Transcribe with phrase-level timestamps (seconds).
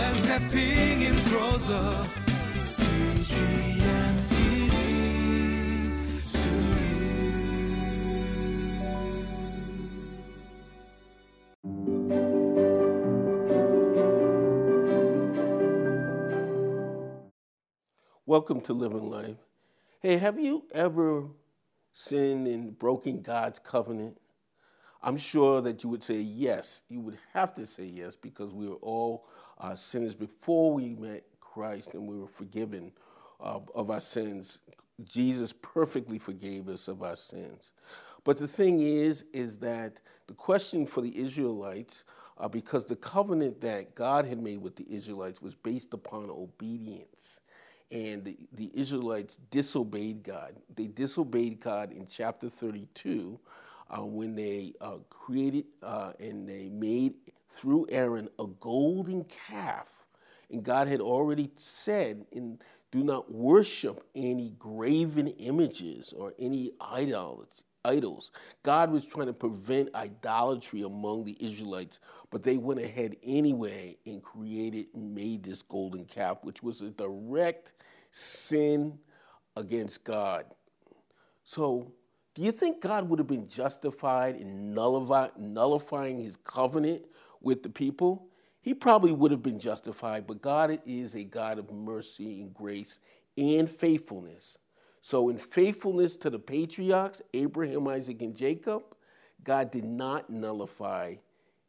[0.00, 2.06] and stepping in closer.
[18.26, 19.36] Welcome to Living Life.
[20.00, 21.28] Hey, have you ever
[21.92, 24.18] sinned and broken God's covenant?
[25.04, 26.84] I'm sure that you would say yes.
[26.88, 29.26] You would have to say yes because we were all
[29.58, 32.90] uh, sinners before we met Christ and we were forgiven
[33.38, 34.62] uh, of our sins.
[35.04, 37.72] Jesus perfectly forgave us of our sins.
[38.24, 42.04] But the thing is, is that the question for the Israelites,
[42.38, 47.42] uh, because the covenant that God had made with the Israelites was based upon obedience
[47.90, 50.54] and the, the Israelites disobeyed God.
[50.74, 53.38] They disobeyed God in chapter 32
[53.90, 57.14] uh, when they uh, created uh, and they made
[57.48, 60.06] through Aaron a golden calf.
[60.50, 62.58] And God had already said, in,
[62.90, 67.64] do not worship any graven images or any idols.
[67.84, 68.30] Idols.
[68.62, 72.00] God was trying to prevent idolatry among the Israelites,
[72.30, 77.74] but they went ahead anyway and created made this golden calf, which was a direct
[78.10, 78.98] sin
[79.54, 80.46] against God.
[81.44, 81.92] So,
[82.34, 87.04] do you think God would have been justified in nullifying his covenant
[87.40, 88.26] with the people?
[88.60, 92.98] He probably would have been justified, but God is a God of mercy and grace
[93.36, 94.58] and faithfulness.
[95.00, 98.82] So, in faithfulness to the patriarchs, Abraham, Isaac, and Jacob,
[99.44, 101.16] God did not nullify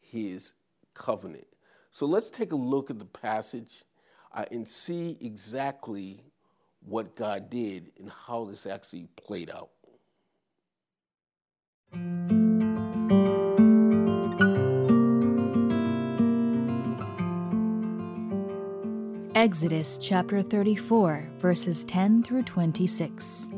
[0.00, 0.54] his
[0.94, 1.46] covenant.
[1.90, 3.84] So, let's take a look at the passage
[4.32, 6.24] uh, and see exactly
[6.80, 9.68] what God did and how this actually played out.
[19.38, 23.50] Exodus chapter 34, verses 10 through 26.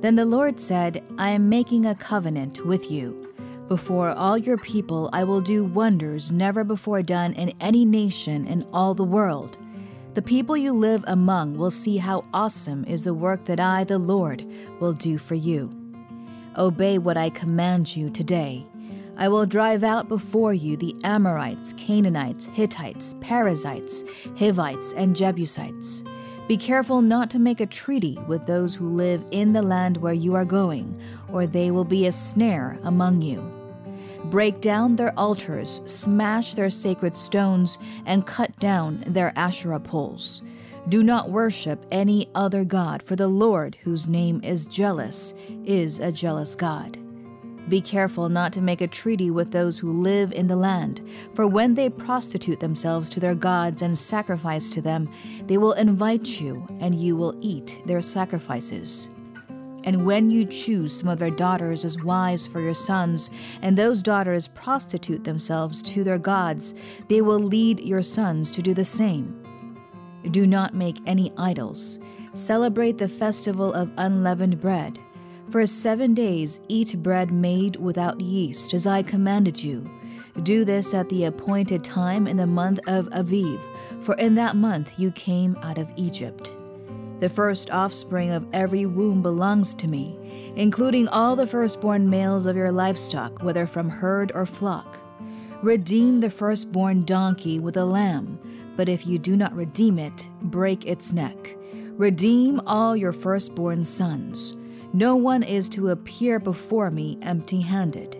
[0.00, 3.32] Then the Lord said, I am making a covenant with you.
[3.68, 8.66] Before all your people, I will do wonders never before done in any nation in
[8.72, 9.56] all the world.
[10.14, 13.98] The people you live among will see how awesome is the work that I, the
[13.98, 14.44] Lord,
[14.80, 15.70] will do for you.
[16.58, 18.64] Obey what I command you today.
[19.18, 24.04] I will drive out before you the Amorites, Canaanites, Hittites, Perizzites,
[24.38, 26.02] Hivites, and Jebusites.
[26.48, 30.14] Be careful not to make a treaty with those who live in the land where
[30.14, 30.98] you are going,
[31.30, 33.42] or they will be a snare among you.
[34.24, 40.42] Break down their altars, smash their sacred stones, and cut down their Asherah poles.
[40.88, 46.12] Do not worship any other God, for the Lord, whose name is jealous, is a
[46.12, 46.96] jealous God.
[47.68, 51.02] Be careful not to make a treaty with those who live in the land,
[51.34, 55.10] for when they prostitute themselves to their gods and sacrifice to them,
[55.46, 59.10] they will invite you, and you will eat their sacrifices.
[59.82, 63.30] And when you choose some of their daughters as wives for your sons,
[63.62, 66.74] and those daughters prostitute themselves to their gods,
[67.08, 69.45] they will lead your sons to do the same.
[70.30, 71.98] Do not make any idols.
[72.34, 74.98] Celebrate the festival of unleavened bread.
[75.50, 79.88] For seven days eat bread made without yeast, as I commanded you.
[80.42, 83.60] Do this at the appointed time in the month of Aviv,
[84.00, 86.56] for in that month you came out of Egypt.
[87.20, 92.56] The first offspring of every womb belongs to me, including all the firstborn males of
[92.56, 94.98] your livestock, whether from herd or flock.
[95.62, 98.38] Redeem the firstborn donkey with a lamb
[98.76, 101.56] but if you do not redeem it, break its neck.
[101.96, 104.54] Redeem all your firstborn sons.
[104.92, 108.16] No one is to appear before me empty handed.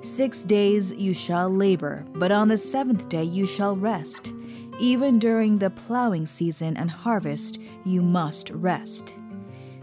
[0.00, 4.32] Six days you shall labor, but on the seventh day you shall rest.
[4.80, 9.16] Even during the plowing season and harvest, you must rest.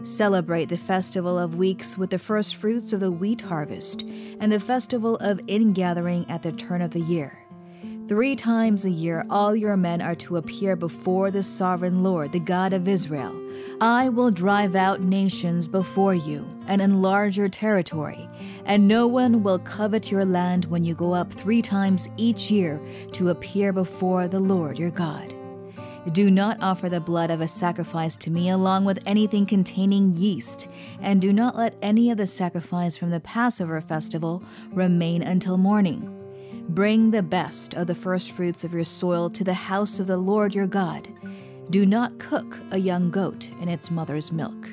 [0.02, 4.02] Celebrate the festival of weeks with the first fruits of the wheat harvest,
[4.40, 7.39] and the festival of ingathering at the turn of the year.
[8.10, 12.40] Three times a year, all your men are to appear before the sovereign Lord, the
[12.40, 13.40] God of Israel.
[13.80, 18.28] I will drive out nations before you and enlarge your territory,
[18.64, 22.80] and no one will covet your land when you go up three times each year
[23.12, 25.32] to appear before the Lord your God.
[26.10, 30.68] Do not offer the blood of a sacrifice to me along with anything containing yeast,
[31.00, 34.42] and do not let any of the sacrifice from the Passover festival
[34.72, 36.19] remain until morning.
[36.70, 40.54] Bring the best of the firstfruits of your soil to the house of the Lord
[40.54, 41.08] your God.
[41.68, 44.68] Do not cook a young goat in its mother's milk.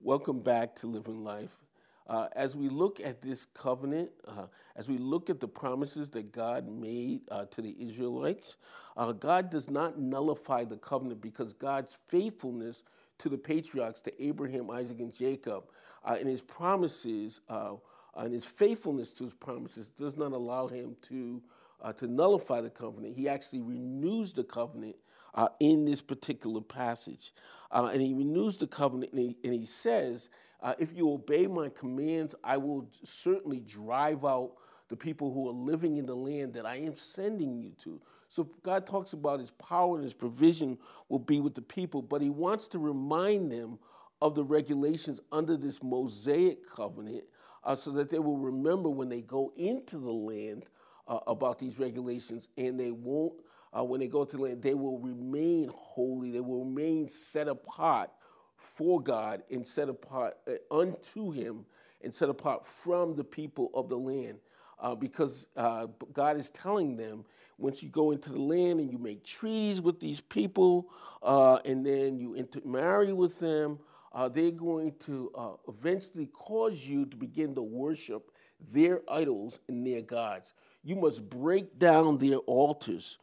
[0.00, 1.58] Welcome back to Living Life.
[2.06, 4.46] Uh, as we look at this covenant, uh,
[4.76, 8.58] as we look at the promises that God made uh, to the Israelites,
[8.96, 12.84] uh, God does not nullify the covenant because God's faithfulness
[13.18, 15.64] to the patriarchs, to Abraham, Isaac, and Jacob,
[16.04, 17.72] uh, and his promises uh,
[18.16, 21.42] Uh, and his faithfulness to his promises does not allow him to,
[21.82, 23.14] uh, to nullify the covenant.
[23.14, 24.96] He actually renews the covenant
[25.34, 27.32] uh, in this particular passage.
[27.70, 30.30] and he renews the covenant and he, and he says,
[30.62, 34.52] uh, if you obey my commands, I will certainly drive out
[34.88, 38.00] the people who are living in the land that I am sending you to.
[38.28, 40.78] So God talks about his power and his provision
[41.08, 43.78] will be with the people, but he wants to remind them
[44.22, 47.24] of the regulations under this Mosaic covenant
[47.66, 50.64] uh, so that they will remember when they go into the land
[51.08, 53.34] uh, about these regulations and they won't,
[53.76, 57.48] uh, when they go to the land, they will remain holy, they will remain set
[57.48, 58.10] apart
[58.56, 61.66] for God and set apart uh, unto Him
[62.02, 64.38] and set apart from the people of the land.
[64.78, 67.24] Uh, because uh, God is telling them
[67.58, 70.90] once you go into the land and you make treaties with these people
[71.22, 73.78] uh, and then you intermarry with them,
[74.16, 78.30] uh, they're going to uh, eventually cause you to begin to worship
[78.72, 80.54] their idols and their gods.
[80.82, 83.18] You must break down their altars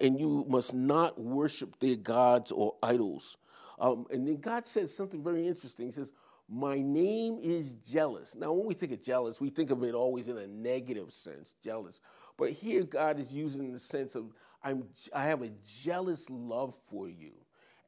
[0.00, 3.36] and you must not worship their gods or idols.
[3.80, 5.86] Um, and then God says something very interesting.
[5.86, 6.12] He says,
[6.48, 8.36] My name is jealous.
[8.36, 11.54] Now, when we think of jealous, we think of it always in a negative sense,
[11.62, 12.00] jealous.
[12.36, 14.32] But here, God is using the sense of,
[14.62, 17.32] I'm, I have a jealous love for you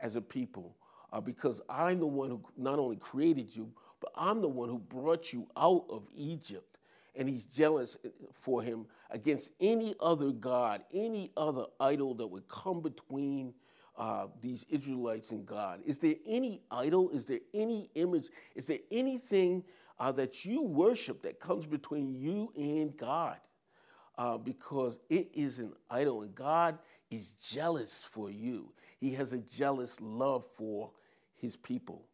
[0.01, 0.77] as a people
[1.13, 4.79] uh, because I'm the one who not only created you, but I'm the one who
[4.79, 6.79] brought you out of Egypt.
[7.17, 7.99] And he's jealous
[8.33, 13.53] for him against any other God, any other idol that would come between
[14.01, 15.81] uh, these Israelites and God?
[15.85, 17.11] Is there any idol?
[17.11, 18.29] Is there any image?
[18.55, 19.63] Is there anything
[19.99, 23.39] uh, that you worship that comes between you and God?
[24.17, 26.79] Uh, because it is an idol, and God
[27.11, 28.73] is jealous for you.
[28.99, 30.91] He has a jealous love for
[31.35, 32.05] His people.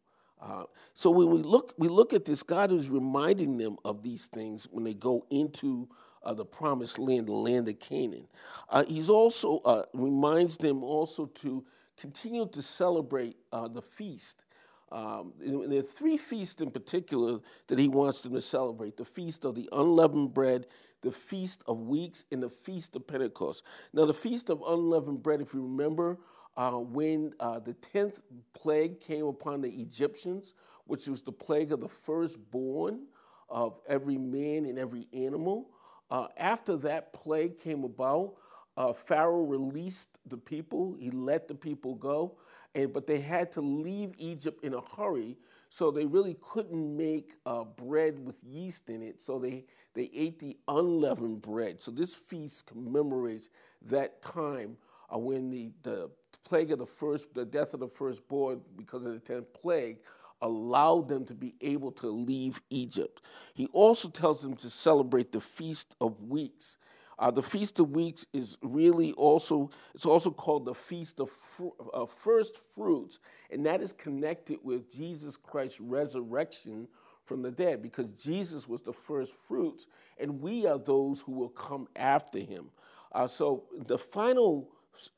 [0.41, 0.63] Uh,
[0.93, 2.43] so when we look, we look at this.
[2.43, 5.89] God is reminding them of these things when they go into
[6.23, 8.27] uh, the promised land, the land of Canaan.
[8.69, 11.65] Uh, he's also uh, reminds them also to
[11.99, 14.43] continue to celebrate uh, the feast.
[14.91, 19.43] Um, there are three feasts in particular that he wants them to celebrate the feast
[19.43, 20.67] of the unleavened bread,
[21.01, 23.63] the feast of weeks, and the feast of Pentecost.
[23.93, 26.17] Now, the feast of unleavened bread, if you remember,
[26.55, 28.21] uh, when uh, the 10th
[28.53, 30.53] plague came upon the Egyptians,
[30.85, 33.05] which was the plague of the firstborn
[33.49, 35.69] of every man and every animal.
[36.09, 38.33] Uh, after that plague came about,
[38.75, 40.95] uh, Pharaoh released the people.
[40.99, 42.37] He let the people go,
[42.75, 45.37] and but they had to leave Egypt in a hurry,
[45.69, 49.19] so they really couldn't make uh, bread with yeast in it.
[49.19, 51.81] So they they ate the unleavened bread.
[51.81, 53.49] So this feast commemorates
[53.83, 54.77] that time
[55.13, 56.09] uh, when the the
[56.43, 59.97] plague of the first, the death of the firstborn because of the tenth plague,
[60.41, 63.21] allowed them to be able to leave Egypt.
[63.53, 66.77] He also tells them to celebrate the Feast of Weeks.
[67.19, 71.69] Uh, the Feast of Weeks is really also, it's also called the Feast of Fr-
[71.93, 73.19] uh, First Fruits,
[73.49, 76.87] and that is connected with Jesus Christ's resurrection
[77.25, 81.49] from the dead because Jesus was the first fruits, and we are those who will
[81.49, 82.69] come after him.
[83.11, 84.69] Uh, so the final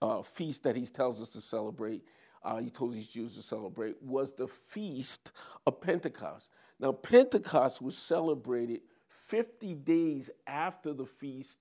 [0.01, 2.03] uh, feast that he tells us to celebrate,
[2.43, 5.33] uh, he told these Jews to celebrate, was the Feast
[5.67, 6.51] of Pentecost.
[6.79, 11.59] Now, Pentecost was celebrated 50 days after the Feast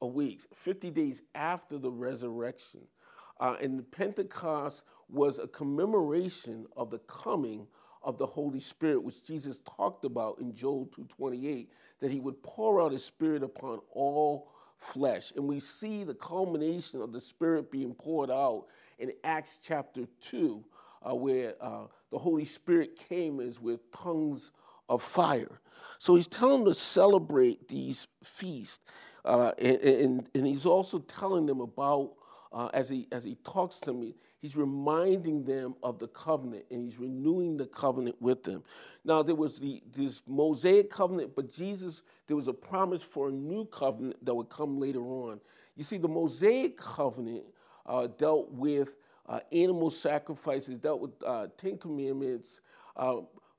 [0.00, 2.80] weeks, 50 days after the resurrection.
[3.38, 7.66] Uh, and Pentecost was a commemoration of the coming
[8.02, 12.80] of the Holy Spirit, which Jesus talked about in Joel 2:28, that he would pour
[12.80, 14.48] out his spirit upon all
[14.78, 15.32] flesh.
[15.34, 18.66] And we see the culmination of the Spirit being poured out
[18.98, 20.64] in Acts chapter 2,
[21.02, 24.52] uh, where uh, the Holy Spirit came as with tongues
[24.88, 25.60] of fire.
[25.98, 28.80] So he's telling them to celebrate these feasts.
[29.26, 32.12] Uh, and, and, he's also telling them about,
[32.52, 36.80] uh, as, he, as he talks to me, he's reminding them of the covenant and
[36.80, 38.62] he's renewing the covenant with them.
[39.04, 43.32] Now, there was the, this Mosaic covenant, but Jesus, there was a promise for a
[43.32, 45.40] new covenant that would come later on.
[45.76, 47.44] You see, the Mosaic covenant
[47.84, 48.96] uh, dealt with
[49.28, 52.60] uh, animal sacrifices, dealt with uh, Ten Commandments,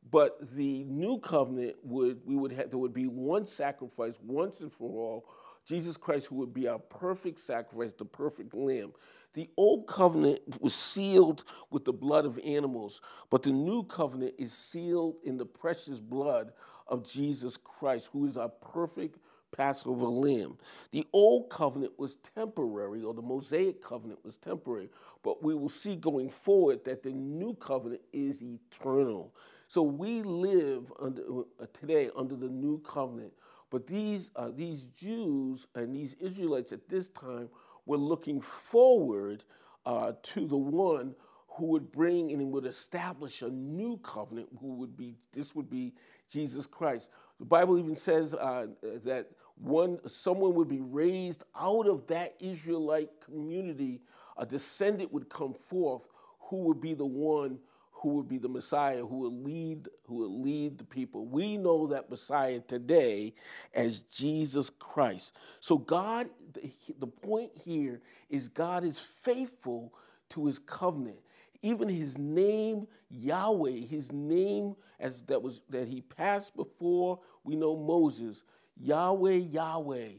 [0.10, 4.72] but the new covenant would we would have there would be one sacrifice once and
[4.72, 5.26] for all
[5.68, 8.94] Jesus Christ, who would be our perfect sacrifice, the perfect lamb.
[9.34, 14.54] The old covenant was sealed with the blood of animals, but the new covenant is
[14.54, 16.54] sealed in the precious blood
[16.88, 19.20] of Jesus Christ, who is our perfect
[19.52, 20.58] Passover lamb.
[20.92, 24.90] The old covenant was temporary, or the Mosaic covenant was temporary,
[25.24, 29.34] but we will see going forward that the new covenant is eternal.
[29.68, 31.22] So we live under,
[31.60, 33.34] uh, today under the new covenant.
[33.70, 37.50] But these, uh, these Jews and these Israelites at this time
[37.86, 39.44] were looking forward
[39.86, 41.16] uh, to the one
[41.48, 45.94] who would bring and would establish a new covenant, who would be, this would be
[46.30, 47.10] Jesus Christ.
[47.40, 48.68] The Bible even says uh,
[49.04, 54.02] that one, someone would be raised out of that Israelite community,
[54.38, 56.08] a descendant would come forth
[56.40, 57.60] who would be the one
[58.02, 61.26] who would be the Messiah, who will lead, who will lead the people.
[61.26, 63.34] We know that Messiah today
[63.74, 65.36] as Jesus Christ.
[65.60, 66.28] So God,
[67.00, 69.94] the point here is God is faithful
[70.30, 71.20] to his covenant.
[71.62, 77.76] Even his name, Yahweh, his name as that was that he passed before we know
[77.76, 78.44] Moses,
[78.80, 80.10] Yahweh, Yahweh,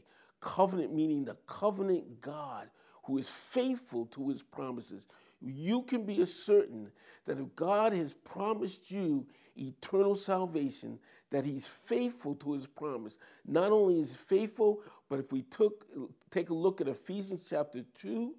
[0.41, 2.69] covenant meaning the covenant God
[3.03, 5.07] who is faithful to his promises
[5.41, 6.91] you can be certain
[7.25, 13.17] that if God has promised you eternal salvation, that He's faithful to His promise.
[13.45, 15.85] Not only is He faithful, but if we took
[16.29, 18.35] take a look at Ephesians chapter two,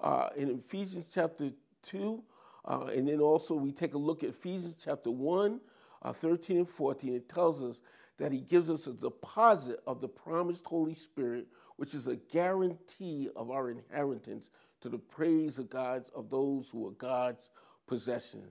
[0.00, 1.50] uh, in Ephesians chapter
[1.82, 2.22] two,
[2.64, 5.60] uh, and then also we take a look at Ephesians chapter one,
[6.02, 7.80] uh, 13 and 14, it tells us
[8.18, 13.28] that He gives us a deposit of the promised Holy Spirit, which is a guarantee
[13.36, 17.50] of our inheritance to the praise of God's of those who are God's
[17.86, 18.42] possession.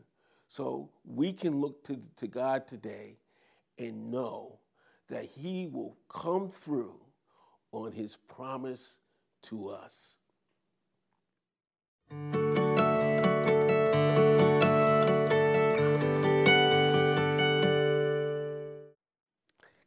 [0.47, 3.17] So we can look to, to God today
[3.77, 4.59] and know
[5.09, 6.99] that He will come through
[7.71, 8.99] on His promise
[9.43, 10.17] to us.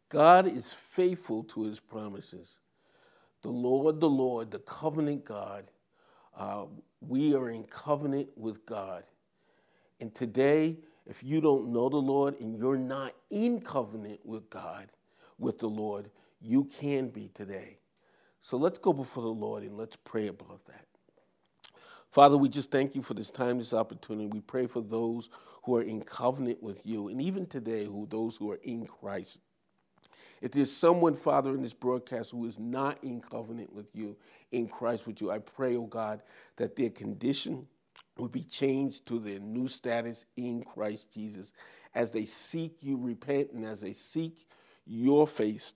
[0.09, 2.59] God is faithful to his promises.
[3.42, 5.71] The Lord, the Lord, the covenant God,
[6.38, 6.64] uh,
[7.00, 9.04] we are in covenant with God.
[10.00, 14.88] And today, if you don't know the Lord and you're not in covenant with God,
[15.38, 17.78] with the Lord, you can be today.
[18.40, 20.87] So let's go before the Lord and let's pray about that.
[22.11, 24.26] Father, we just thank you for this time, this opportunity.
[24.26, 25.28] We pray for those
[25.64, 29.38] who are in covenant with you, and even today, who those who are in Christ.
[30.40, 34.16] If there's someone, Father, in this broadcast who is not in covenant with you,
[34.52, 36.23] in Christ with you, I pray, oh God,
[36.57, 37.66] that their condition
[38.16, 41.52] would be changed to their new status in Christ Jesus
[41.95, 44.47] as they seek you, repent, and as they seek
[44.87, 45.75] your face.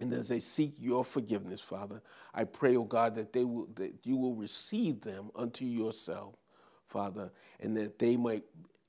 [0.00, 2.02] And as they seek your forgiveness, Father,
[2.34, 6.34] I pray, oh God, that they will that you will receive them unto yourself,
[6.88, 7.30] Father,
[7.60, 8.42] and that they might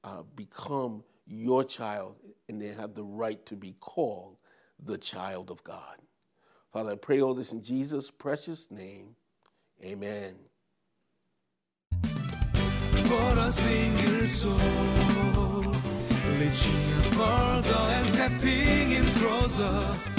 [0.03, 2.15] uh, become your child
[2.49, 4.37] and they have the right to be called
[4.83, 5.97] the child of God.
[6.71, 9.15] Father, I pray all this in Jesus' precious name.
[9.83, 10.35] Amen.
[12.03, 15.73] For a single soul,
[16.39, 16.95] reaching
[18.25, 20.15] stepping in closer.